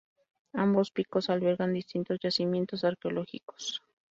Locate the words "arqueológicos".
2.83-3.83